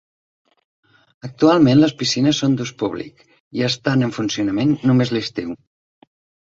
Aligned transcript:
Actualment 1.29 1.83
les 1.83 1.93
piscines 2.01 2.41
són 2.45 2.57
d'ús 2.61 2.73
públic 2.81 3.23
i 3.61 3.65
estan 3.71 4.09
en 4.09 4.19
funcionament 4.21 4.77
només 4.91 5.17
a 5.17 5.21
l'estiu. 5.21 5.59